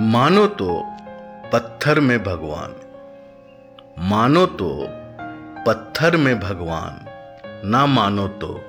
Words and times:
मानो 0.00 0.46
तो 0.46 0.82
पत्थर 1.52 2.00
में 2.00 2.24
भगवान। 2.24 2.74
मानो 3.98 4.46
तो 4.46 4.86
पत्थर 5.66 6.16
में 6.16 6.40
भगवान। 6.40 7.04
ना 7.68 7.86
मानो 7.86 8.28
तो 8.28 8.64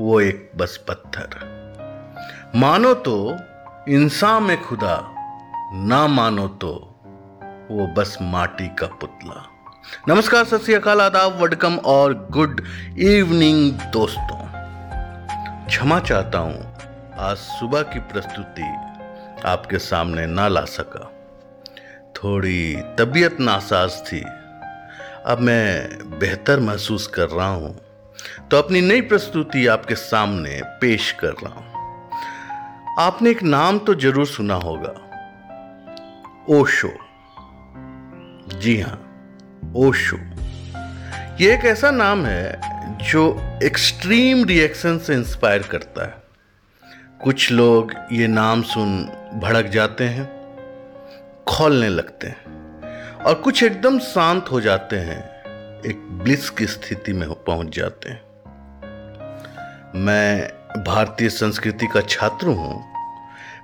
वो 0.00 0.20
एक 0.20 0.52
बस 0.56 0.84
पत्थर। 0.88 1.28
मानो 2.54 2.94
तो 2.94 3.36
इंसान 3.88 4.42
में 4.42 4.64
खुदा। 4.64 5.14
ना 5.74 6.06
मानो 6.06 6.48
तो 6.48 7.00
वो 7.70 7.86
बस 7.86 8.18
माटी 8.22 8.68
का 8.68 8.86
पुतला। 8.86 9.46
नमस्कार, 10.08 10.44
सत 10.44 10.58
श्री 10.58 10.74
अकाल, 10.74 11.00
आदाब, 11.00 11.42
वडकम 11.42 11.76
और 11.76 12.28
गुड 12.30 12.64
इवनिंग 12.98 13.72
दोस्तों। 13.72 14.48
क्षमा 15.66 16.00
चाहता 16.00 16.38
हूँ, 16.38 16.74
आज 17.18 17.36
सुबह 17.36 17.82
की 17.82 17.98
प्रस्तुति 17.98 18.87
आपके 19.46 19.78
सामने 19.78 20.26
ना 20.26 20.48
ला 20.48 20.64
सका। 20.64 21.12
थोड़ी 22.16 22.76
तबीयत 22.98 23.40
नासाज 23.40 24.00
थी। 24.00 24.20
अब 25.26 25.38
मैं 25.40 25.88
बेहतर 26.18 26.60
महसूस 26.60 27.06
कर 27.06 27.28
रहा 27.28 27.48
हूँ। 27.48 27.80
तो 28.50 28.56
अपनी 28.56 28.80
नई 28.80 29.00
प्रस्तुति 29.00 29.66
आपके 29.66 29.94
सामने 29.94 30.62
पेश 30.64 31.12
कर 31.12 31.32
रहा 31.32 31.54
हूँ। 31.54 31.66
आपने 32.98 33.30
एक 33.30 33.42
नाम 33.42 33.78
तो 33.78 33.94
ज़रूर 33.94 34.26
सुना 34.26 34.54
होगा। 34.54 34.94
ओशो। 36.48 36.90
जी 38.58 38.80
हाँ 38.80 38.98
ओशो। 39.76 40.16
ये 41.40 41.54
एक 41.54 41.64
ऐसा 41.64 41.90
नाम 41.90 42.26
है 42.26 42.60
जो 43.10 43.40
एक्सट्रीम 43.62 44.44
रिएक्शन 44.44 44.98
से 44.98 45.14
इंस्पायर 45.14 45.62
करता 45.62 46.06
है। 46.06 46.22
कुछ 47.22 47.52
लोग 47.52 47.92
ये 48.12 48.26
नाम 48.26 48.62
सुन 48.62 49.10
भड़क 49.34 49.66
जाते 49.66 50.04
हैं, 50.04 50.26
खोलने 51.48 51.88
लगते 51.88 52.26
हैं 52.26 52.58
और 53.14 53.34
कुछ 53.34 53.62
एकदम 53.62 53.98
शांत 53.98 54.46
हो 54.52 54.60
जाते 54.60 54.96
हैं, 54.96 55.18
एक 55.86 55.96
ब्लिस 56.10 56.50
की 56.50 56.66
स्थिति 56.66 57.12
में 57.12 57.28
पहुँच 57.30 57.76
जाते 57.76 58.10
हैं। 58.10 58.22
मैं 59.94 60.48
भारतीय 60.84 61.28
संस्कृति 61.28 61.86
का 61.86 62.00
छात्र 62.00 62.46
हूँ। 62.46 62.84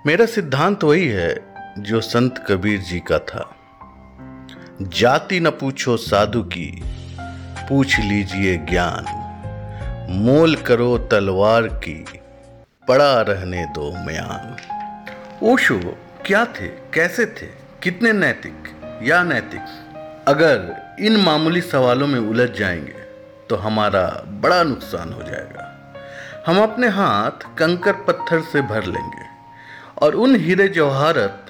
मेरा 0.06 0.26
सिद्धांत 0.26 0.84
वही 0.84 1.08
है 1.08 1.54
जो 1.78 2.00
संत 2.00 2.44
कबीर 2.48 2.80
जी 2.80 3.00
का 3.00 3.18
था। 3.18 3.56
जाति 4.82 5.40
न 5.40 5.50
पूछो 5.50 5.96
साधु 5.96 6.42
की, 6.42 6.82
पूछ 7.68 7.98
लीजिए 8.00 8.56
ज्ञान। 8.56 9.20
मोल 10.10 10.56
करो 10.56 10.98
तलवार 10.98 11.62
की, 11.62 12.04
पड़ा 12.88 13.20
रहने 13.20 13.66
दो 13.66 13.92
म्यान। 14.04 14.56
ओशो, 15.42 15.98
क्या 16.26 16.44
थे? 16.44 16.66
कैसे 16.66 17.26
थे? 17.26 17.46
कितने 17.82 18.12
नैतिक? 18.12 18.70
या 19.02 19.22
नैतिक? 19.22 19.60
अगर 20.28 20.74
इन 21.00 21.16
मामूली 21.16 21.60
सवालों 21.60 22.06
में 22.06 22.20
उलझ 22.20 22.50
जाएँगे 22.50 22.94
तो 23.48 23.56
हमारा 23.56 24.22
बड़ा 24.26 24.62
नुकसान 24.62 25.12
हो 25.12 25.22
जाएगा। 25.22 25.94
हम 26.46 26.62
अपने 26.62 26.88
हाथ 26.88 27.56
कंकर 27.58 27.92
पत्थर 27.92 28.40
से 28.40 28.62
भर 28.62 28.84
लेंगे, 28.84 29.24
और 30.02 30.14
उन 30.14 30.36
हीरे 30.36 30.68
जवाहरत 30.68 31.46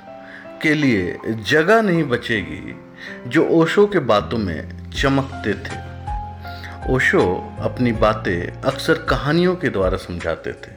के 0.62 0.74
लिए 0.74 1.18
जगह 1.26 1.82
नहीं 1.82 2.04
बचेगी 2.04 2.84
जो 3.26 3.48
ओशो 3.48 3.86
के 3.86 3.98
बातों 3.98 4.38
में 4.38 4.90
चमकते 4.90 5.54
थे। 5.54 5.78
ओशो 6.92 7.56
अपनी 7.60 7.92
बातें 7.92 8.62
अक्सर 8.62 8.94
कहानियों 8.94 9.56
के 9.56 9.68
द्वारा 9.68 9.96
समझाते 9.96 10.52
थे। 10.52 10.72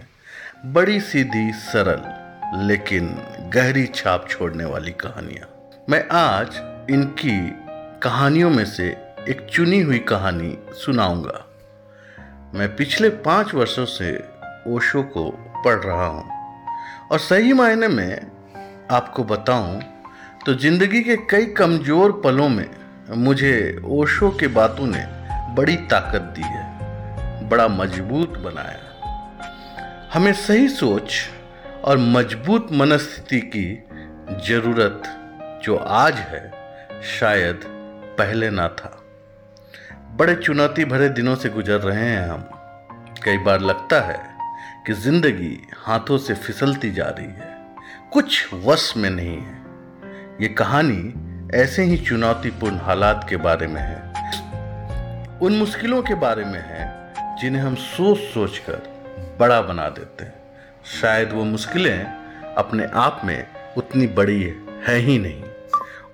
बड़ी 0.66 1.00
सीधी, 1.00 1.52
सरल 1.54 2.27
लेकिन 2.56 3.08
गहरी 3.54 3.86
छाप 3.88 4.28
छोड़ने 4.30 4.66
वाली 4.66 4.92
कहानियाँ। 4.92 5.48
मैं 5.90 6.04
आज 6.10 6.60
इनकी 6.92 7.38
कहानियों 8.04 8.50
में 8.50 8.66
से 8.66 8.88
एक 9.30 9.48
चुनी 9.52 9.80
हुई 9.82 10.00
कहानी 10.00 10.58
सुनाऊँगा। 10.76 11.44
मैं 12.54 12.76
पिछले 12.76 13.10
पाँच 13.10 13.54
वर्षों 13.54 13.86
से 13.86 14.12
ओशो 14.68 15.04
को 15.04 15.30
पढ़ 15.66 15.84
रहा 15.84 16.06
हूँ। 16.06 16.26
और 17.12 17.20
सही 17.20 17.54
मायने 17.54 17.88
में 17.88 18.32
आपको 18.92 19.24
बताऊँ 19.24 19.82
तो 20.46 20.54
ज़िंदगी 20.54 21.02
के 21.02 21.16
कई 21.30 21.46
कमज़ोर 21.54 22.22
पलों 22.24 22.50
में 22.50 22.70
मुझे 23.16 23.82
ओशो 23.86 24.30
के 24.30 24.48
बातों 24.48 24.88
ने 24.88 25.06
बड़ी 25.54 25.76
ताकत 25.76 26.34
दी 26.36 26.42
है, 26.42 27.50
बड़ा 27.50 27.68
मज़बूत 27.68 28.38
बनाया। 28.40 30.10
हमें 30.14 30.34
सही 30.34 30.68
सोच 30.70 31.14
और 31.88 31.98
मज़बूत 31.98 32.68
मनस्थिति 32.72 33.40
की 33.40 33.84
ज़रूरत 34.48 35.04
जो 35.64 35.76
आज 35.78 36.14
है, 36.14 36.52
शायद 37.20 37.62
पहले 38.18 38.50
ना 38.50 38.68
था। 38.68 39.04
बड़े 40.16 40.36
चुनौती 40.36 40.86
भरे 40.86 41.10
दिनों 41.10 41.36
से 41.36 41.50
गुजर 41.50 41.78
रहे 41.78 42.06
हैं 42.06 42.30
हम। 42.30 42.50
कई 43.24 43.38
बार 43.38 43.62
लगता 43.62 44.02
है 44.02 44.20
कि 44.88 44.94
ज़िंदगी 44.94 45.68
हाथों 45.78 46.18
से 46.18 46.34
फिसलती 46.34 46.92
जा 46.92 47.06
रही 47.06 47.26
है। 47.26 47.76
कुछ 48.14 48.54
वश 48.54 48.94
में 48.98 49.10
नहीं 49.10 49.38
है। 49.38 49.62
ये 50.42 50.48
कहानी 50.48 51.14
ऐसे 51.58 51.84
ही 51.84 51.98
चुनौतीपूर्ण 51.98 52.78
हालात 52.78 53.26
के 53.30 53.38
बारे 53.38 53.68
में 53.68 53.82
है। 53.82 54.14
उन 55.42 55.54
मुश्किलों 55.54 56.02
के 56.02 56.16
बारे 56.16 56.46
में 56.46 56.60
है 56.60 57.14
जिन्हें 57.36 57.62
हम 57.62 57.76
सोच 57.76 58.18
सोच 58.18 58.58
कर 58.58 58.98
बड़ा 59.40 59.62
बना 59.62 59.90
देते 59.90 60.24
हैं। 60.24 60.47
शायद 60.88 61.34
वो 61.34 61.44
मुश्किलें 61.44 62.06
अपने 62.58 62.86
आप 62.86 63.22
में 63.24 63.48
उतनी 63.78 64.08
बड़ी 64.08 64.44
है 64.88 64.96
ही 64.96 65.20
नहीं। 65.20 65.44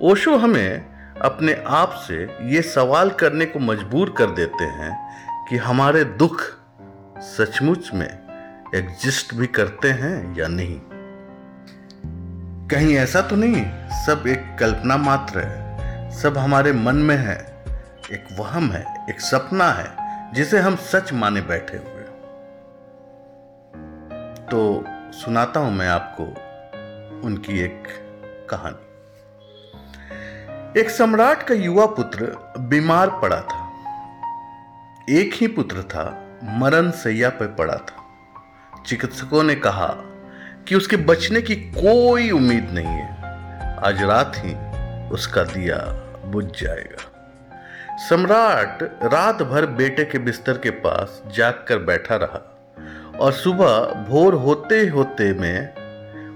ओशो 0.02 0.38
हमें 0.38 0.94
अपने 1.20 1.64
आप 1.68 1.92
से 2.08 2.16
ये 2.42 2.62
सवाल 2.62 3.10
करने 3.10 3.46
को 3.46 3.60
मजबूर 3.60 4.16
कर 4.18 4.26
देते 4.26 4.64
हैं 4.64 5.16
कि 5.50 5.58
हमारे 5.58 6.04
दुख 6.04 6.42
सचमुच 7.18 7.94
में 7.94 8.20
एग्जिस्ट 8.76 9.34
भी 9.34 9.48
करते 9.48 9.88
हैं 9.88 10.36
या 10.38 10.48
नहीं। 10.48 10.80
कहीं 12.68 12.96
ऐसा 12.96 13.22
तो 13.22 13.36
नहीं, 13.36 13.66
सब 14.06 14.24
एक 14.28 14.58
कल्पना 14.60 14.98
मात्र 14.98 15.40
है। 15.40 16.12
सब 16.12 16.38
हमारे 16.38 16.74
मन 16.74 16.96
में 16.96 17.18
है, 17.18 17.64
एक 18.12 18.28
वहम 18.40 18.72
है, 18.72 18.86
एक 19.10 19.22
सपना 19.22 19.72
है, 19.72 19.96
जिसे 20.34 20.60
हम 20.60 20.76
सच 20.76 21.14
माने 21.14 21.42
बैठे 21.42 21.78
हुए 21.78 21.93
तो 24.52 24.84
सुनाता 25.12 25.60
हूँ 25.60 25.72
मैं 25.72 25.88
आपको 25.88 26.24
उनकी 27.28 27.60
एक 27.60 27.84
कहानी। 28.50 28.90
एक 30.82 30.90
सम्राट 30.90 31.44
का 31.44 31.56
युवा 31.56 31.86
पुत्र 31.86 32.38
बीमार 32.60 33.10
पड़ा 33.10 33.42
था। 33.42 33.72
एक 35.10 35.34
ही 35.34 35.48
पुत्र 35.48 35.84
था, 35.84 36.24
मरण 36.44 36.92
सैया 36.92 37.30
पर 37.30 37.48
पड़ा 37.48 37.76
था। 37.76 38.04
चिकित्सकों 38.86 39.44
ने 39.44 39.56
कहा 39.56 39.88
कि 40.68 40.76
उसके 40.76 40.98
बचने 40.98 41.42
की 41.42 41.56
कोई 41.56 42.32
उम्मीद 42.32 42.70
नहीं 42.72 42.86
है। 42.86 43.18
आज 43.88 44.02
रात 44.02 44.34
ही 44.38 44.56
उसका 45.10 45.44
दिया 45.44 45.78
बुझ 46.26 46.46
जाएगा। 46.46 47.10
सम्राट 48.10 48.84
रात 48.84 49.44
भर 49.44 49.66
बेटे 49.66 50.06
के 50.06 50.18
बिस्तर 50.18 50.58
के 50.58 50.70
पास 50.70 51.24
जाग 51.36 51.66
कर 51.68 51.78
बैठा 51.78 52.16
रहा। 52.16 52.50
और 53.20 53.32
सुबह 53.32 54.06
भोर 54.10 54.34
होते 54.34 54.88
होते 54.88 55.34
में 55.34 55.76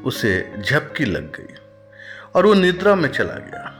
उसे 0.03 0.53
झपकी 0.61 1.05
लग 1.05 1.31
गई 1.35 1.55
और 2.35 2.45
वो 2.45 2.53
निद्रा 2.53 2.95
में 2.95 3.09
चला 3.09 3.33
गया। 3.33 3.73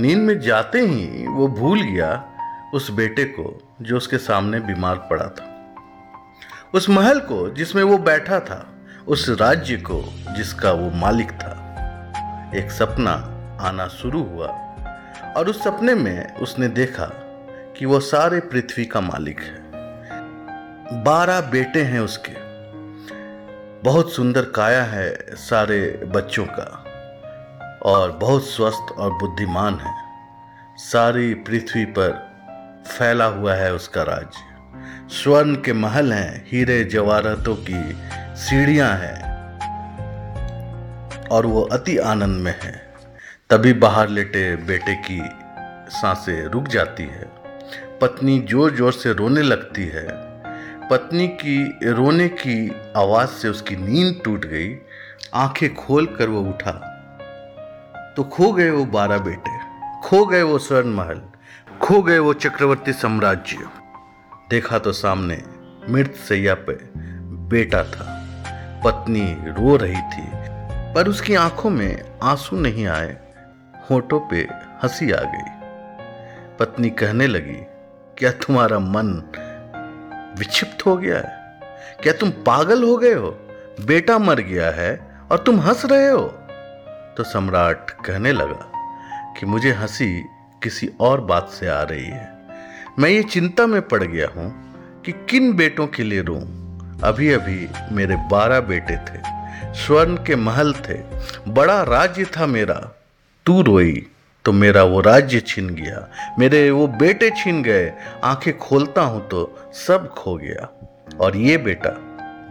नींद 0.00 0.18
में 0.18 0.40
जाते 0.40 0.80
ही 0.80 1.26
वो 1.26 1.48
भूल 1.48 1.82
गया 1.82 2.24
उस 2.74 2.90
बेटे 2.90 3.24
को 3.24 3.74
जो 3.82 3.96
उसके 3.96 4.18
सामने 4.18 4.60
बीमार 4.60 4.96
पड़ा 4.96 5.28
था। 5.28 5.74
उस 6.74 6.90
महल 6.90 7.20
को 7.20 7.50
जिसमें 7.50 7.82
वो 7.82 7.98
बैठा 7.98 8.40
था, 8.40 8.74
उस 9.06 9.28
राज्य 9.28 9.76
को 9.76 10.04
जिसका 10.36 10.72
वो 10.72 10.90
मालिक 10.90 11.30
था। 11.32 11.62
एक 12.54 12.70
सपना 12.70 13.12
आना 13.60 13.86
शुरू 13.86 14.22
हुआ 14.22 14.48
और 15.36 15.48
उस 15.48 15.64
सपने 15.64 15.94
में 15.94 16.36
उसने 16.36 16.68
देखा 16.68 17.06
कि 17.78 17.86
वो 17.86 18.00
सारे 18.00 18.40
पृथ्वी 18.40 18.84
का 18.84 19.00
मालिक 19.00 19.40
है। 19.40 19.65
बारह 20.92 21.40
बेटे 21.40 21.82
हैं 21.82 22.00
उसके। 22.00 22.32
बहुत 23.82 24.12
सुंदर 24.12 24.42
काया 24.42 24.82
है 24.84 25.36
सारे 25.36 26.02
बच्चों 26.06 26.44
का 26.48 26.84
और 27.82 28.12
बहुत 28.12 28.44
स्वस्थ 28.44 28.92
और 28.92 29.10
बुद्धिमान 29.10 29.74
है। 29.74 29.94
सारी 30.76 31.34
पृथ्वी 31.34 31.84
पर 31.84 32.12
फैला 32.88 33.24
हुआ 33.24 33.54
है 33.54 33.74
उसका 33.74 34.02
राज्य। 34.02 35.14
स्वर्ण 35.14 35.54
के 35.54 35.72
महल 35.72 36.12
हैं, 36.12 36.44
हीरे 36.48 36.84
जवाहरतों 36.84 37.54
की 37.56 37.96
सीढ़ियाँ 38.36 38.90
हैं 38.96 39.24
और 41.28 41.46
वो 41.46 41.62
अति 41.62 41.96
आनंद 41.98 42.42
में 42.42 42.54
है। 42.62 42.72
तभी 43.50 43.72
बाहर 43.72 44.08
लेटे 44.08 44.56
बेटे 44.56 44.94
की 44.94 45.20
साँसें 45.90 46.44
रुक 46.44 46.68
जाती 46.68 47.02
है। 47.02 47.30
पत्नी 48.00 48.38
ज़ोर 48.50 48.74
ज़ोर 48.76 48.92
से 48.92 49.12
रोने 49.12 49.42
लगती 49.42 49.84
है। 49.84 50.25
पत्नी 50.90 51.28
की, 51.28 51.78
रोने 51.84 52.28
की 52.28 52.72
आवाज़ 52.96 53.28
से 53.28 53.48
उसकी 53.48 53.76
नींद 53.76 54.20
टूट 54.24 54.44
गई। 54.44 54.78
आँखें 55.34 55.74
खोल 55.74 56.06
कर 56.06 56.28
वो 56.28 56.40
उठा। 56.40 56.72
तो 58.16 58.24
खो 58.24 58.52
गए 58.52 58.70
वो 58.70 58.84
बारह 58.84 59.18
बेटे, 59.18 59.58
खो 60.08 60.26
गए 60.26 60.42
वो 60.42 60.58
स्वर्ण 60.58 60.88
महल, 60.88 61.22
खो 61.80 62.02
गए 62.02 62.18
वो 62.18 62.34
चक्रवर्ती 62.34 62.92
साम्राज्य। 62.92 63.68
देखा 64.50 64.78
तो 64.78 64.92
सामने 64.92 65.42
मृत 65.88 66.14
सैया 66.14 66.54
पे 66.54 66.78
बेटा 67.48 67.82
था। 67.84 68.22
पत्नी 68.84 69.36
रो 69.40 69.76
रही 69.76 69.96
थी, 69.96 70.26
पर 70.94 71.08
उसकी 71.08 71.34
आँखों 71.34 71.70
में 71.70 72.18
आँसू 72.22 72.56
नहीं 72.56 72.86
आए। 72.86 73.16
होठों 73.90 74.20
पे 74.20 74.48
हँसी 74.82 75.10
आ 75.10 75.20
गई। 75.20 75.50
पत्नी 76.58 76.90
कहने 76.90 77.26
लगी, 77.26 77.58
क्या 78.18 78.30
तुम्हारा 78.30 78.78
मन 78.78 79.32
विक्षिप्त 80.38 80.86
हो 80.86 80.96
गया 80.96 81.16
है। 81.16 81.50
क्या 82.02 82.12
तुम 82.12 82.30
पागल 82.30 82.82
हो 82.84 82.96
गए 82.96 83.12
हो? 83.12 83.30
बेटा 83.86 84.18
मर 84.18 84.40
गया 84.40 84.70
है 84.70 85.10
और 85.32 85.38
तुम 85.38 85.60
हंस 85.60 85.84
रहे 85.84 86.08
हो? 86.08 86.26
तो 87.16 87.24
सम्राट 87.24 87.90
कहने 87.90 88.32
लगा 88.32 88.72
कि 89.40 89.46
मुझे 89.46 89.72
हँसी 89.72 90.24
किसी 90.62 90.90
और 91.00 91.20
बात 91.20 91.48
से 91.48 91.68
आ 91.68 91.82
रही 91.82 92.04
है। 92.04 92.32
मैं 92.98 93.10
ये 93.10 93.22
चिंता 93.22 93.66
में 93.66 93.82
पड़ 93.82 94.02
गया 94.02 94.28
हूँ 94.36 94.54
कि 95.02 95.12
किन 95.12 95.52
बेटों 95.52 95.86
के 95.86 96.02
लिए 96.02 96.22
रो 96.22 96.36
अभी 97.04 97.32
अभी 97.32 97.68
मेरे 97.92 98.16
बारह 98.16 98.60
बेटे 98.60 98.96
थे, 98.96 99.20
स्वर्ण 99.74 100.16
के 100.16 100.36
महल 100.36 100.72
थे, 100.72 100.94
बड़ा 101.48 101.82
राज्य 101.82 102.24
था 102.24 102.46
मेरा। 102.46 102.96
तू 103.46 103.62
रोई 103.62 104.06
तो 104.46 104.52
मेरा 104.52 104.82
वो 104.82 105.00
राज्य 105.00 105.40
छीन 105.40 105.68
गया। 105.70 106.08
मेरे 106.38 106.70
वो 106.70 106.86
बेटे 106.88 107.30
छीन 107.30 107.62
गए। 107.62 107.92
आँखें 108.24 108.58
खोलता 108.58 109.02
हूँ 109.02 109.28
तो 109.28 109.70
सब 109.72 110.08
खो 110.14 110.34
गया। 110.36 110.68
और 111.20 111.36
ये 111.36 111.56
बेटा, 111.56 111.90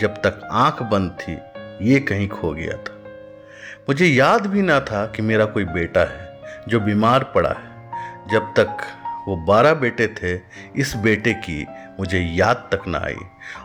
जब 0.01 0.15
तक 0.15 0.47
आँख 0.51 0.81
बंद 0.83 1.17
थी, 1.21 1.37
ये 1.81 1.99
कहीं 1.99 2.27
खो 2.27 2.51
गया 2.51 2.77
था। 2.77 2.99
मुझे 3.89 4.05
याद 4.05 4.47
भी 4.47 4.61
ना 4.61 4.79
था 4.79 5.05
कि 5.05 5.21
मेरा 5.21 5.45
कोई 5.45 5.65
बेटा 5.65 6.01
है, 6.01 6.39
जो 6.67 6.79
बीमार 6.79 7.23
पड़ा 7.23 7.49
है। 7.49 8.29
जब 8.31 8.53
तक 8.59 8.77
वो 9.27 9.35
बारह 9.37 9.73
बेटे 9.73 10.07
थे, 10.07 10.39
इस 10.81 10.95
बेटे 10.95 11.33
की 11.33 11.65
मुझे 11.99 12.19
याद 12.19 12.69
तक 12.73 12.87
ना 12.87 12.97
आई। 12.97 13.15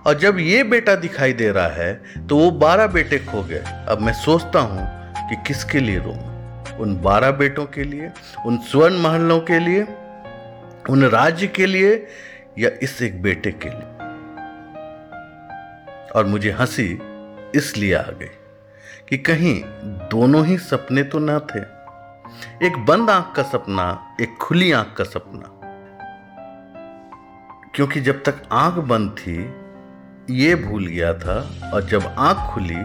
और 0.07 0.19
जब 0.19 0.39
ये 0.39 0.63
बेटा 0.65 0.95
दिखाई 0.95 1.33
दे 1.33 1.51
रहा 1.51 1.69
है 1.69 1.93
तो 2.29 2.39
वो 2.39 2.51
बारह 2.51 2.87
बेटे 2.87 3.19
खो 3.19 3.43
गए। 3.43 3.63
अब 3.89 4.01
मैं 4.01 4.13
सोचता 4.13 4.61
हूँ 4.61 4.87
कि 5.31 5.37
किसके 5.47 5.81
लिए 5.81 5.99
रो 5.99 6.19
उन 6.79 7.01
बारह 7.03 7.31
बेटों 7.31 7.67
के 7.67 7.85
लिए, 7.85 8.11
उन 8.47 8.59
स्वर्ण 8.59 8.99
महलों 8.99 9.41
के 9.41 9.59
लिए, 9.59 9.83
उन 10.91 11.05
राज्य 11.05 11.47
के 11.47 11.67
लिए 11.67 12.07
या 12.59 12.71
इस 12.83 13.03
एक 13.03 13.23
बेटे 13.23 13.51
के 13.51 13.69
लिए। 13.69 13.99
और 16.17 16.27
मुझे 16.27 16.51
हँसी 16.51 16.99
इसलिए 17.55 17.95
आ 17.95 18.03
गई 18.03 18.27
कि 19.09 19.19
कहीं 19.19 19.63
दोनों 20.11 20.47
ही 20.47 20.59
सपने 20.59 21.03
तो 21.03 21.19
ना 21.19 21.39
थे। 21.39 21.61
एक 22.67 22.77
बंद 22.77 23.11
आँख 23.11 23.37
का 23.37 23.43
सपना, 23.43 24.17
एक 24.21 24.37
खुली 24.37 24.73
आँख 24.73 24.95
का 24.99 25.05
सपना। 25.05 25.57
क्योंकि 27.75 28.01
जब 28.01 28.23
तक 28.23 28.43
आँख 28.53 28.75
बंद 28.75 29.11
थी, 29.11 29.55
ये 30.31 30.55
भूल 30.55 30.87
गया 30.87 31.15
था 31.15 31.51
और 31.75 31.85
जब 31.85 32.15
आँख 32.19 32.55
खुली 32.55 32.83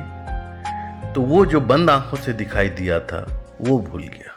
तो 1.14 1.22
वो 1.22 1.46
जो 1.46 1.62
बंद 1.62 1.90
आँखों 1.90 2.18
से 2.18 2.34
दिखाई 2.34 2.70
दिया 2.70 3.00
था 3.00 3.35
वो 3.62 3.78
भूल 3.80 4.02
गया। 4.02 4.32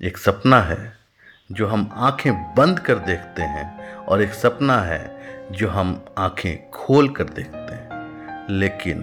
एक 0.00 0.18
सपना 0.18 0.60
है 0.60 0.92
जो 1.52 1.66
हम 1.66 1.88
आँखें 1.98 2.32
बंद 2.54 2.78
कर 2.78 2.98
देखते 2.98 3.42
हैं 3.42 3.94
और 3.96 4.22
एक 4.22 4.32
सपना 4.34 4.80
है 4.80 5.48
जो 5.52 5.68
हम 5.68 6.04
आँखें 6.18 6.70
खोल 6.70 7.08
कर 7.08 7.24
देखते 7.24 7.74
हैं। 7.74 8.48
लेकिन 8.50 9.02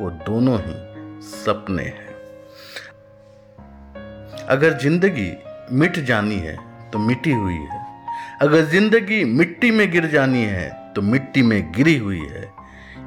वो 0.00 0.10
दोनों 0.26 0.58
ही 0.60 0.74
सपने 1.22 1.82
हैं। 1.82 2.10
अगर 4.46 4.78
ज़िंदगी 4.78 5.32
मिट 5.72 5.98
जानी 5.98 6.38
है 6.38 6.56
तो 6.90 6.98
मिटी 6.98 7.32
हुई 7.32 7.54
है। 7.54 7.80
अगर 8.40 8.64
ज़िंदगी 8.64 9.24
मिट्टी 9.24 9.70
में 9.70 9.90
गिर 9.90 10.06
जानी 10.06 10.42
है 10.44 10.70
तो 10.94 11.02
मिट्टी 11.02 11.42
में 11.42 11.72
गिरी 11.72 11.96
हुई 11.98 12.20
है। 12.20 12.42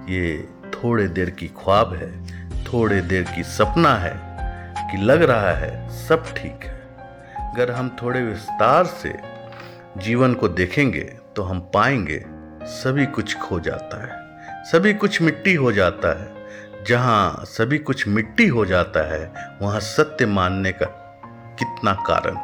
ये 0.10 0.38
थोड़े 0.76 1.08
देर 1.08 1.30
की 1.30 1.48
ख्वाब 1.58 1.94
है, 1.94 2.12
थोड़े 2.64 3.02
देर 3.02 3.24
की 3.36 3.44
सपना 3.44 3.96
है। 3.96 4.14
कि 4.96 5.02
लग 5.02 5.22
रहा 5.22 5.52
है 5.52 5.90
सब 6.08 6.24
ठीक 6.34 6.64
है। 6.64 6.74
अगर 7.54 7.72
हम 7.72 7.98
थोड़े 8.02 8.22
विस्तार 8.22 8.86
से 8.86 9.14
जीवन 9.98 10.34
को 10.34 10.48
देखेंगे 10.48 11.02
तो 11.36 11.44
हम 11.44 11.60
पाएँगे 11.74 12.24
सभी 12.64 13.06
कुछ 13.06 13.36
खो 13.38 13.60
जाता 13.60 13.98
है। 14.04 14.64
सभी 14.64 14.94
कुछ 14.94 15.22
मिट्टी 15.22 15.54
हो 15.54 15.72
जाता 15.72 16.20
है। 16.22 16.86
जहाँ 16.86 17.44
सभी 17.46 17.78
कुछ 17.78 18.08
मिट्टी 18.08 18.48
हो 18.48 18.66
जाता 18.66 19.04
है, 19.14 19.50
वहाँ 19.62 19.80
सत्य 19.80 20.26
मानने 20.26 20.72
का 20.72 20.86
कितना 21.60 21.94
कारण। 21.94 22.38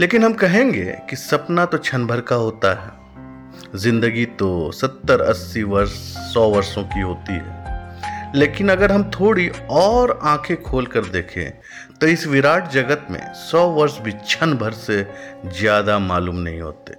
लेकिन 0.00 0.24
हम 0.24 0.32
कहेंगे 0.34 0.98
कि 1.10 1.16
सपना 1.16 1.64
तो 1.64 1.78
क्षण 1.78 2.06
भर 2.06 2.20
का 2.20 2.36
होता 2.36 2.74
है। 2.74 3.78
ज़िंदगी 3.78 4.26
तो 4.26 4.70
सत्तर, 4.72 5.20
अस्सी 5.20 5.62
वर्ष, 5.62 5.92
सौ 6.34 6.48
वर्षों 6.48 6.84
की 6.84 7.00
होती 7.00 7.32
है। 7.32 7.59
लेकिन 8.34 8.68
अगर 8.68 8.92
हम 8.92 9.10
थोड़ी 9.10 9.48
और 9.70 10.18
आँखें 10.22 10.62
खोल 10.62 10.86
कर 10.86 11.04
देखें 11.04 11.50
तो 11.98 12.06
इस 12.06 12.26
विराट 12.26 12.70
जगत 12.70 13.06
में 13.10 13.20
सौ 13.34 13.66
वर्ष 13.68 13.98
भी 13.98 14.12
क्षण 14.12 14.54
भर 14.54 14.72
से 14.72 15.02
ज़्यादा 15.46 15.98
मालूम 15.98 16.36
नहीं 16.36 16.60
होते। 16.60 16.94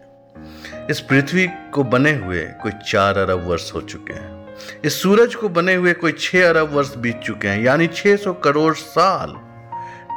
इस 0.92 1.00
पृथ्वी 1.00 1.48
को 1.74 1.83
बने 1.83 2.12
हुए 2.13 2.44
कोई 2.62 2.72
चार 2.86 3.18
अरब 3.18 3.48
वर्ष 3.48 3.74
हो 3.74 3.81
चुके 3.81 4.13
हैं। 4.13 4.80
इस 4.86 5.01
सूरज 5.01 5.36
को 5.36 5.50
बने 5.50 5.74
हुए 5.75 5.94
कोई 5.94 6.12
छह 6.12 6.50
अरब 6.50 6.74
वर्ष 6.74 6.95
बीत 6.95 7.19
चुके 7.19 7.48
हैं, 7.48 7.62
यानी 7.62 7.88
600 7.88 8.33
करोड़ 8.33 8.74
साल। 8.74 9.36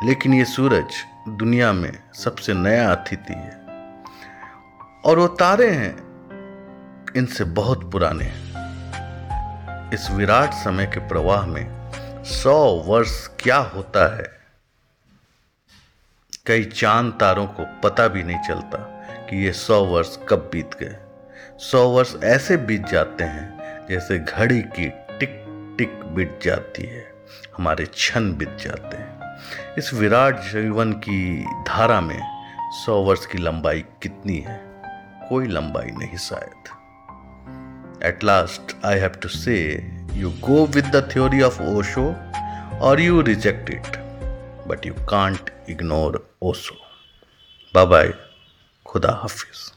लेकिन 0.07 0.35
ये 0.35 0.45
सूरज 0.45 0.95
दुनिया 1.29 1.73
में 1.73 1.93
सबसे 2.15 2.55
नया 2.55 2.91
अतिथि 2.93 3.35
है। 3.35 3.63
और 5.05 5.19
वो 5.19 5.27
तारे 5.27 5.71
हैं, 5.71 5.95
इनसे 7.17 7.45
बहुत 7.45 7.91
पुराने 7.93 8.25
हैं। 8.25 8.44
इस 9.95 10.11
विराट 10.11 10.53
समय 10.53 10.87
के 10.87 11.09
प्रवाह 11.09 11.47
में 11.47 11.93
सौ 12.25 12.71
वर्ष 12.87 13.27
क्या 13.27 13.57
होता 13.57 14.17
है? 14.17 14.31
कई 16.47 16.65
चाँद 16.65 17.13
तारों 17.21 17.47
को 17.47 17.81
पता 17.81 18.09
भी 18.09 18.23
नहीं 18.23 18.39
चलता 18.49 18.79
कि 19.31 19.45
ये 19.45 19.53
सौ 19.53 19.85
वर्ष 19.85 20.19
कब 20.29 20.49
बीत 20.53 20.71
गए। 20.81 20.97
सौ 21.59 21.89
वर्ष 21.89 22.15
ऐसे 22.25 22.57
बीत 22.57 22.87
जाते 22.87 23.25
हैं 23.25 23.59
जैसे 23.87 24.19
घड़ी 24.19 24.63
की 24.63 24.89
टिक 24.89 25.45
टिक 25.79 26.05
बीत 26.05 26.41
जाती 26.43 26.83
है। 26.83 27.13
हमारे 27.57 27.85
क्षण 27.85 28.33
बीत 28.33 28.57
जाते 28.61 28.97
हैं। 28.97 29.37
इस 29.79 29.95
विराट 29.95 30.41
जीवन 30.41 30.93
की 30.93 31.45
धारा 31.45 32.01
में 32.01 32.51
सौ 32.87 33.03
वर्ष 33.03 33.27
की 33.27 33.39
लंबाई 33.39 33.85
कितनी 34.03 34.39
है? 34.39 34.83
कोई 35.29 35.47
लंबाई 35.47 35.91
नहीं 35.91 36.17
शायद। 36.17 36.84
At 38.01 38.23
last, 38.23 38.75
I 38.83 38.97
have 38.97 39.21
to 39.21 39.29
say, 39.29 39.85
you 40.15 40.31
go 40.43 40.65
with 40.65 40.91
the 40.93 41.03
theory 41.03 41.43
of 41.43 41.61
Osho 41.61 42.17
or 42.81 42.99
you 42.99 43.23
reject 43.23 43.71
it. 43.71 43.99
But 44.67 44.85
you 44.85 44.95
can't 45.09 45.51
ignore 45.67 46.21
Osho. 46.43 46.75
Bye 47.73 47.85
bye. 47.87 48.15
Khuda 48.87 49.21
Hafiz. 49.23 49.74